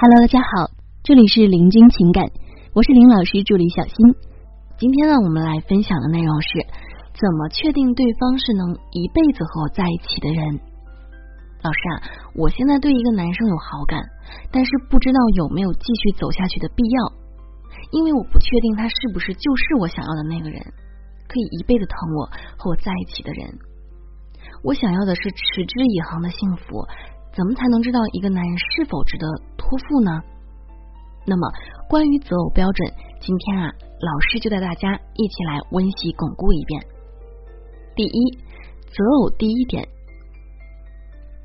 [0.00, 0.70] Hello，大家好，
[1.02, 2.22] 这里是林君情感，
[2.72, 3.98] 我是林老师助理小新。
[4.78, 6.62] 今天呢，我们来分享的内容是
[7.18, 10.38] 怎么确定对方是能一辈子和我在一起的人。
[11.66, 13.98] 老师啊，我现在对一个男生有好感，
[14.52, 17.12] 但是不知道有没有继续走下去的必要，
[17.90, 20.62] 因为我不确定他是不是就是我想要的那个人，
[21.26, 23.50] 可以一辈子疼我和我在一起的人。
[24.62, 26.86] 我想要的是持之以恒的幸福。
[27.38, 29.24] 怎么才能知道一个男人是否值得
[29.56, 30.10] 托付呢？
[31.24, 31.46] 那么，
[31.88, 36.82] 关于择偶标准，今天啊，老师就带大家一起来温习巩固一遍。
[37.94, 38.38] 第一，
[38.90, 39.86] 择偶第一点，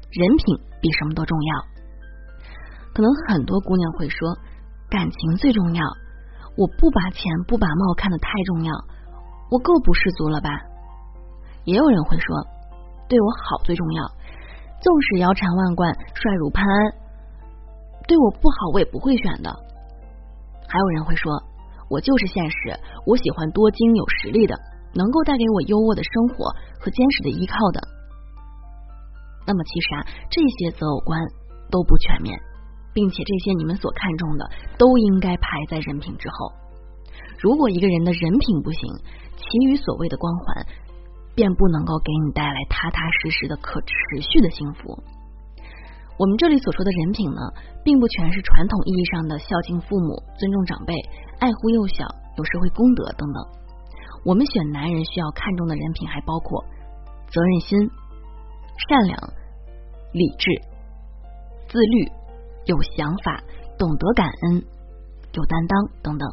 [0.10, 1.62] 人品比什么都重要。
[2.96, 4.34] 可能很多姑娘会说，
[4.90, 5.86] 感情最重要，
[6.58, 8.73] 我不把钱不把貌看得太重要，
[9.52, 10.50] 我够不世俗了吧？
[11.66, 12.36] 也有人会说，
[13.08, 14.04] 对我好最重要。
[14.84, 16.92] 纵使腰缠万贯、帅如潘安，
[18.05, 19.50] 对我不好我也不会选的。
[20.68, 21.32] 还有人会说，
[21.90, 24.59] 我就是现实，我喜欢多金有实力的，
[24.94, 26.52] 能够带给我优渥的生活
[26.84, 27.80] 和坚实的依靠的。
[29.48, 31.17] 那么其实啊，这些择偶观
[31.72, 32.38] 都不全面，
[32.92, 36.52] 并且这些你们所看重的都应该排在人品之后。
[37.39, 38.92] 如果一个人的人品不行，
[39.38, 40.67] 其余所谓的光环。
[41.36, 45.03] 便不能够给你带来踏踏实实的可持续的幸福。
[46.17, 47.42] 我们这里所说的人品呢，
[47.84, 50.94] 并不全是传统意义上的孝敬父母、尊重长辈、
[51.39, 52.06] 爱护幼小、
[52.38, 53.44] 有社会公德等等。
[54.23, 56.64] 我们选男人需要看重的人品，还包括
[57.31, 57.89] 责任心、
[58.88, 59.17] 善良、
[60.14, 60.52] 理智、
[61.67, 62.11] 自律、
[62.66, 63.44] 有想法、
[63.78, 64.64] 懂得感恩、
[65.34, 66.30] 有担当等等。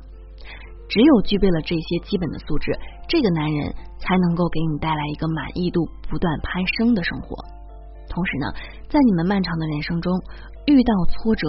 [0.90, 2.74] 只有具备了这些基本的素质，
[3.06, 7.36] 这个男人才能够给你带来一个满意度不断攀升的生活。
[8.10, 8.46] 同时呢，
[8.90, 10.12] 在你们漫长的人生中
[10.66, 11.46] 遇到挫折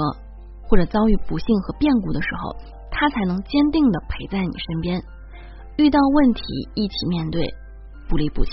[0.61, 2.55] 或者遭遇不幸和变故的时候，
[2.91, 5.01] 他才能坚定的陪在你身边，
[5.77, 6.43] 遇到问题
[6.75, 7.43] 一起面对，
[8.07, 8.51] 不离不弃。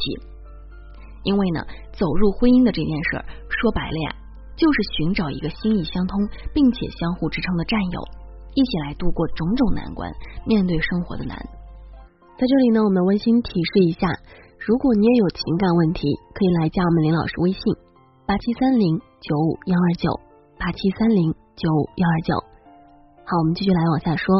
[1.22, 1.60] 因为呢，
[1.92, 4.16] 走入婚姻的这件事儿，说白了呀，
[4.56, 6.16] 就是寻找一个心意相通
[6.54, 8.00] 并且相互支撑的战友。
[8.54, 10.12] 一起来度过种种难关，
[10.46, 11.36] 面对生活的难。
[12.38, 14.08] 在这里呢，我们温馨提示一下：
[14.58, 17.60] 如果你也有情感问题，可以来加我们林老师微信
[18.26, 20.10] 八七三零九五幺二九
[20.58, 22.34] 八七三零九五幺二九。
[23.26, 24.34] 好，我们继续来往下说。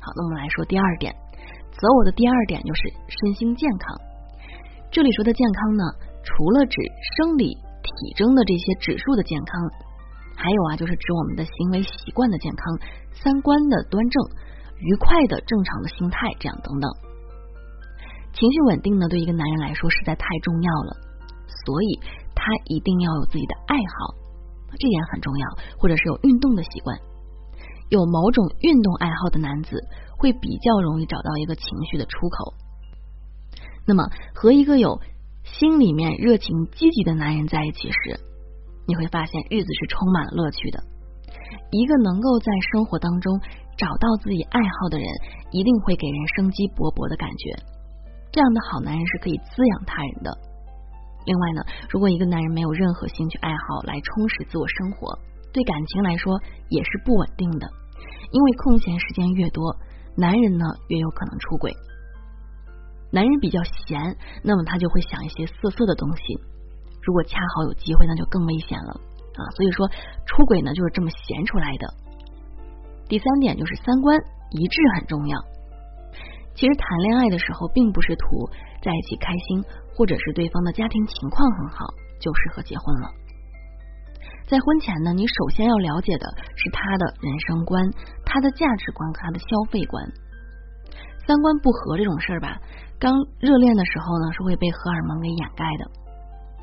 [0.00, 1.14] 好，那我们来说第二点，
[1.72, 3.96] 择偶的第二点就是身心健康。
[4.90, 5.84] 这里说的健康呢，
[6.22, 6.80] 除了指
[7.16, 9.86] 生理体征的这些指数的健康。
[10.36, 12.78] 还有啊，就是指我们的行为习惯的健康、
[13.12, 14.22] 三观的端正、
[14.78, 16.90] 愉快的正常的心态，这样等等。
[18.32, 20.96] 情绪稳定呢，对一个男人来说实在太重要了，
[21.64, 21.98] 所以
[22.34, 24.14] 他一定要有自己的爱好，
[24.78, 25.48] 这点很重要，
[25.78, 26.98] 或者是有运动的习惯。
[27.88, 29.80] 有某种运动爱好的男子
[30.18, 32.52] 会比较容易找到一个情绪的出口。
[33.86, 35.00] 那么，和一个有
[35.44, 38.18] 心里面热情积极的男人在一起时，
[38.86, 40.82] 你会发现日子是充满了乐趣的。
[41.70, 43.38] 一个能够在生活当中
[43.76, 45.06] 找到自己爱好的人，
[45.50, 47.54] 一定会给人生机勃勃的感觉。
[48.32, 50.30] 这样的好男人是可以滋养他人的。
[51.26, 55.18] 另外呢，如果一个男人没有任何兴趣爱好来充实自我生活，
[55.52, 57.66] 对感情来说也是不稳定的。
[58.30, 59.76] 因为空闲时间越多，
[60.16, 61.72] 男人呢越有可能出轨。
[63.10, 66.22] 男人比较闲，那么他就会想一些色色的东西。
[67.06, 68.90] 如果恰好有机会，那就更危险了
[69.38, 69.40] 啊！
[69.54, 69.86] 所以说，
[70.26, 71.86] 出轨呢就是这么闲出来的。
[73.08, 74.18] 第三点就是三观
[74.50, 75.38] 一致很重要。
[76.56, 78.50] 其实谈恋爱的时候，并不是图
[78.82, 79.62] 在一起开心，
[79.94, 81.86] 或者是对方的家庭情况很好
[82.18, 83.08] 就适合结婚了。
[84.48, 87.88] 在婚前呢，你首先要了解的是他的人生观、
[88.24, 90.02] 他的价值观和他的消费观。
[91.26, 92.58] 三观不合这种事儿吧，
[92.98, 96.05] 刚热恋的时候呢，是会被荷尔蒙给掩盖的。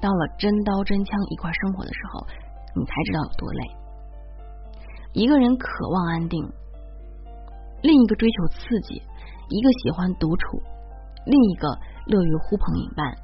[0.03, 2.27] 到了真刀真枪一块生活的时候，
[2.75, 3.63] 你才知道有多累。
[5.13, 6.43] 一个人渴望安定，
[7.81, 8.99] 另一个追求刺激；
[9.47, 10.61] 一个喜欢独处，
[11.25, 11.69] 另一个
[12.07, 13.15] 乐于呼朋引伴；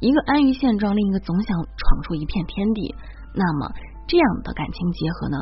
[0.00, 2.94] 一个安于现状，另一个总想闯出一片天地。
[3.32, 3.72] 那么，
[4.06, 5.38] 这样的感情结合呢，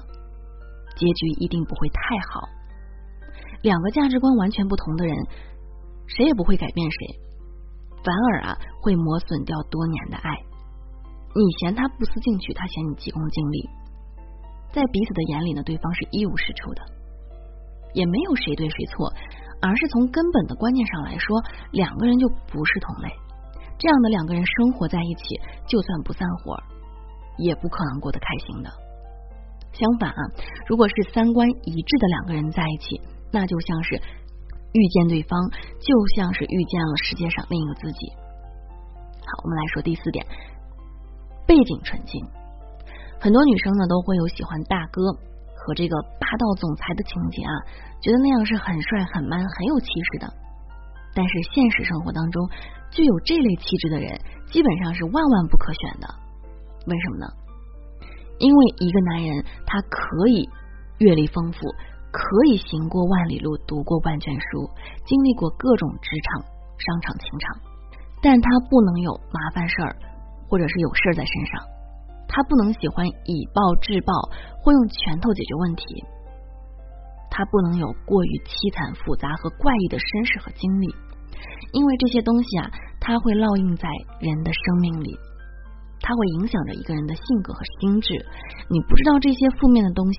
[0.95, 2.47] 结局一定不会太好。
[3.63, 5.17] 两个价值观完全不同的人，
[6.07, 7.19] 谁也不会改变谁，
[8.05, 10.31] 反而啊，会磨损掉多年的爱。
[11.37, 13.69] 你嫌他不思进取，他嫌你急功近利，
[14.73, 16.81] 在彼此的眼里呢，对方是一无是处的，
[17.93, 19.13] 也没有谁对谁错，
[19.61, 21.37] 而是从根本的观念上来说，
[21.73, 23.13] 两个人就不是同类。
[23.79, 25.39] 这样的两个人生活在一起，
[25.69, 26.57] 就算不散伙，
[27.37, 28.71] 也不可能过得开心的。
[29.75, 30.21] 相反啊，
[30.67, 32.99] 如果是三观一致的两个人在一起，
[33.31, 34.01] 那就像是
[34.73, 35.39] 遇见对方，
[35.81, 38.09] 就像是遇见了世界上另一个自己。
[39.21, 40.25] 好，我们来说第四点，
[41.47, 42.25] 背景纯净。
[43.19, 45.03] 很多女生呢都会有喜欢大哥
[45.55, 47.53] 和这个霸道总裁的情节啊，
[48.01, 50.33] 觉得那样是很帅、很 man、很有气势的。
[51.15, 52.49] 但是现实生活当中，
[52.91, 54.21] 具有这类气质的人
[54.53, 56.07] 基本上是万万不可选的。
[56.87, 57.27] 为什么呢？
[58.39, 60.47] 因为一个男人他可以
[60.99, 61.59] 阅历丰富，
[62.13, 64.69] 可以行过万里路，读过万卷书，
[65.07, 66.45] 经历过各种职场、
[66.77, 67.57] 商场、情场，
[68.23, 69.97] 但他不能有麻烦事儿，
[70.49, 71.61] 或者是有事儿在身上。
[72.29, 74.13] 他不能喜欢以暴制暴，
[74.63, 75.85] 或用拳头解决问题。
[77.31, 80.89] 他不能有过于凄惨、复杂和怪异的身世和经历，
[81.73, 83.87] 因为这些东西啊，它会烙印在
[84.21, 85.13] 人的生命里。
[86.01, 88.15] 它会影响着一个人的性格和心智，
[88.69, 90.19] 你不知道这些负面的东西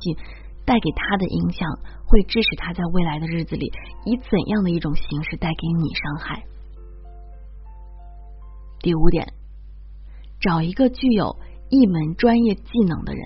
[0.66, 1.66] 带给他的影响，
[2.06, 3.72] 会致使他在未来的日子里
[4.06, 6.44] 以怎样的一种形式带给你伤害。
[8.80, 9.26] 第五点，
[10.48, 11.36] 找一个具有
[11.70, 13.22] 一门专业技能的人，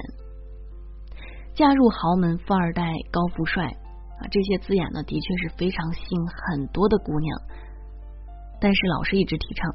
[1.53, 2.81] 嫁入豪门、富二代、
[3.11, 3.65] 高富帅
[4.17, 7.39] 啊，这些字眼呢，的确是非常吸引很多的姑娘。
[8.59, 9.71] 但是老师一直提倡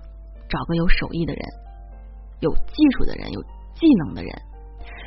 [0.49, 1.43] 找个有手艺的人。
[2.41, 3.41] 有技术的人，有
[3.77, 4.33] 技能的人，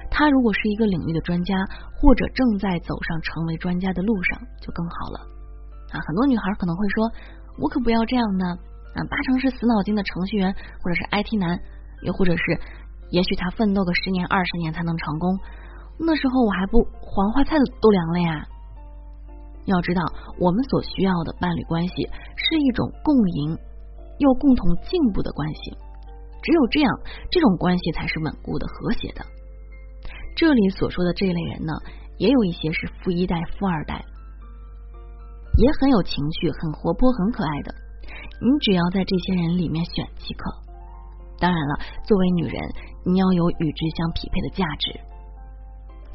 [0.10, 1.54] 他如果是一个领域的专家，
[2.00, 5.20] 或者正在走上成为专家的路上，就更好了
[5.92, 6.00] 啊！
[6.08, 7.12] 很多女孩可能会说
[7.60, 8.48] ：“我可不要这样呢
[8.96, 11.60] 啊！”八成是死脑筋的程序员，或者是 IT 男，
[12.02, 12.44] 又或者是，
[13.12, 15.40] 也许他奋斗个十年二十年才能成功，
[16.00, 18.48] 那时候我还不黄花菜都凉了呀！
[19.66, 20.02] 要知道，
[20.40, 21.94] 我们所需要的伴侣关系
[22.36, 23.58] 是一种共赢
[24.18, 25.78] 又共同进步的关系。
[26.42, 26.90] 只有这样，
[27.30, 29.26] 这种关系才是稳固的、和谐的。
[30.36, 31.74] 这里所说的这类人呢，
[32.18, 34.06] 也有一些是富一代、富二代，
[35.58, 37.76] 也很有情趣、很活泼、很可爱的。
[38.42, 40.69] 你只要在这些人里面选即可。
[41.40, 42.62] 当然了，作为女人，
[43.06, 45.00] 你要有与之相匹配的价值。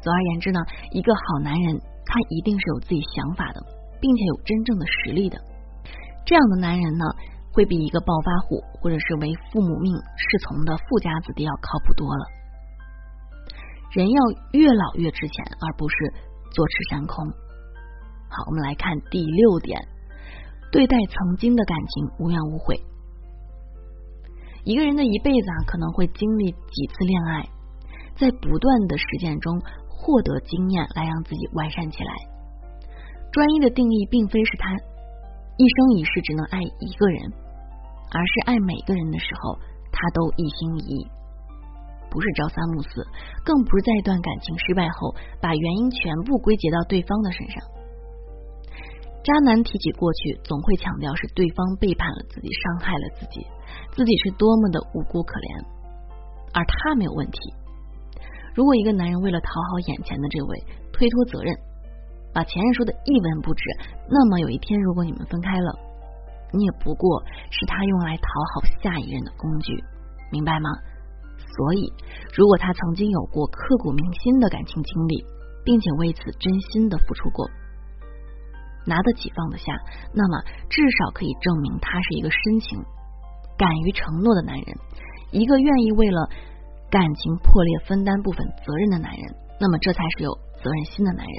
[0.01, 0.59] 总而言之呢，
[0.91, 3.61] 一个好男人，他一定是有自己想法的，
[3.99, 5.37] 并且有真正的实力的。
[6.25, 7.05] 这样的男人呢？
[7.55, 12.25] 会比一个暴发户或者是为父母命侍从的富家子弟要靠谱多了。
[13.93, 15.95] 人要越老越值钱，而不是
[16.51, 17.25] 坐吃山空。
[18.27, 19.79] 好，我们来看第六点：
[20.69, 22.75] 对待曾经的感情无怨无悔。
[24.65, 27.47] 一个人的一辈子啊，可能会经历几次恋爱，
[28.17, 32.11] 在不断的实践中获得经验，来让自己完善起来。
[33.31, 34.73] 专一的定义，并非是他
[35.57, 37.31] 一生一世只能爱一个人。
[38.13, 39.57] 而是爱每个人的时候，
[39.91, 41.07] 他都一心一意，
[42.09, 43.05] 不是朝三暮四，
[43.43, 47.61] 更不是在一段感情失败后把原因全部归结到对方的身上。
[49.25, 53.41] 渣男提起过去，总会强调是对方背叛了自己，伤害了自己，
[53.97, 55.65] 自己是多么的无辜可怜，
[56.53, 57.39] 而他没有问题。
[58.53, 60.63] 如果一个男人为了讨好眼前的这位，
[60.93, 61.57] 推脱责任，
[62.37, 63.63] 把前任说的一文不值，
[64.07, 65.73] 那么有一天如果你们分开了。
[66.53, 68.23] 你也不过是他用来讨
[68.53, 69.83] 好下一任的工具，
[70.31, 70.69] 明白吗？
[71.35, 71.91] 所以，
[72.37, 75.25] 如果他曾经有过刻骨铭心的感情经历，
[75.65, 77.49] 并且为此真心的付出过，
[78.85, 79.73] 拿得起放得下，
[80.13, 82.79] 那么至少可以证明他是一个深情、
[83.57, 84.65] 敢于承诺的男人，
[85.31, 86.29] 一个愿意为了
[86.89, 89.23] 感情破裂分担部分责任的男人。
[89.59, 90.31] 那么，这才是有
[90.63, 91.35] 责任心的男人。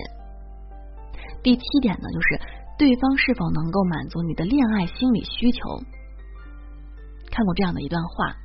[1.43, 2.41] 第七点呢，就是。
[2.79, 5.59] 对方是否能够满足你的恋爱心理需求？
[7.31, 8.37] 看过这样的一段话：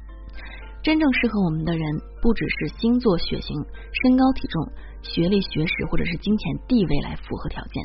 [0.81, 7.84] 真正适合我们的人，不只是星座、血型、身高、体重、学历、学识或者是金钱、地位来符合条件，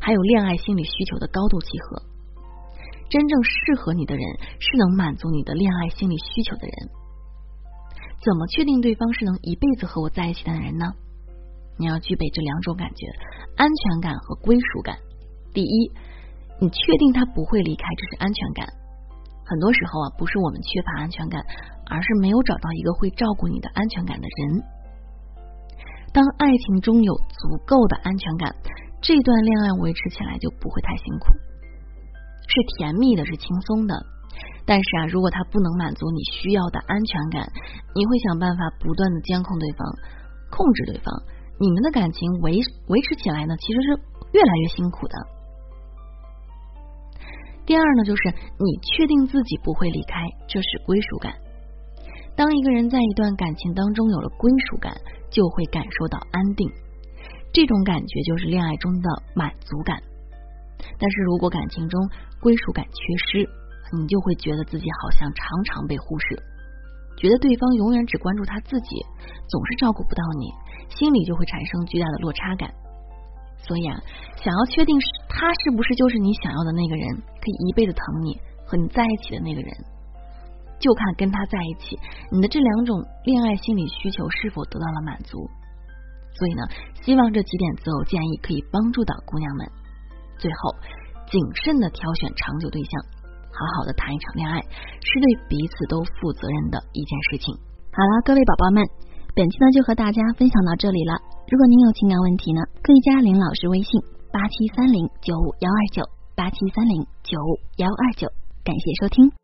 [0.00, 2.02] 还有恋爱心理需求的高度契合。
[3.10, 4.24] 真正适合你的人，
[4.58, 6.74] 是能满足你的恋爱心理需求的人。
[8.22, 10.86] 怎么确定对方是能一辈子和我在一起的人呢？
[11.78, 13.06] 你要具备这两种感觉：
[13.56, 14.98] 安全感和归属感。
[15.52, 15.90] 第一，
[16.60, 18.68] 你确定他不会离开，这是安全感。
[19.44, 21.42] 很多时候啊，不是我们缺乏安全感，
[21.90, 24.62] 而是没有找到一个会照顾你的安全感的人。
[26.12, 28.54] 当爱情中有足够的安全感，
[29.00, 31.26] 这段恋爱维持起来就不会太辛苦，
[32.46, 33.94] 是甜蜜的，是轻松的。
[34.66, 37.42] 但是啊，如果他不能满足你需要的安全感，
[37.94, 39.86] 你会想办法不断的监控对方，
[40.50, 41.10] 控制对方，
[41.58, 43.88] 你们的感情维维持起来呢，其实是
[44.32, 45.14] 越来越辛苦的。
[47.66, 48.22] 第二呢，就是
[48.58, 51.32] 你确定自己不会离开，这是归属感。
[52.36, 54.94] 当一个人在一段感情当中有了归属感，
[55.30, 56.70] 就会感受到安定，
[57.52, 60.02] 这种感觉就是恋爱中的满足感。
[60.98, 62.08] 但是如果感情中
[62.40, 63.48] 归属感缺失，
[63.98, 66.42] 你就会觉得自己好像常常被忽视，
[67.16, 69.04] 觉得对方永远只关注他自己，
[69.48, 70.46] 总是照顾不到你，
[70.96, 72.70] 心里就会产生巨大的落差感。
[73.58, 73.98] 所以啊，
[74.36, 74.96] 想要确定
[75.28, 79.70] 他是不是就是你想要的那个人，可以一辈子疼你和你在一起的那个人，
[80.78, 81.98] 就看跟他在一起，
[82.30, 85.50] 你的这两种恋爱心理需求是否得到了满足。
[86.34, 86.62] 所以呢，
[87.02, 89.66] 希望这几点择偶建议可以帮助到姑娘们。
[90.38, 90.74] 最后，
[91.28, 92.92] 谨慎的挑选长久对象，
[93.52, 97.54] 好好的谈一场恋爱，是对彼此都负责任的一件事情。
[97.92, 98.82] 好了，各位宝宝们，
[99.34, 101.12] 本期呢就和大家分享到这里了。
[101.50, 104.00] 如果您有情感问题呢，可以加林老师微信
[104.32, 106.02] 八七三零九五幺二九
[106.36, 108.28] 八七三零九五幺二九，
[108.64, 109.39] 感谢收听。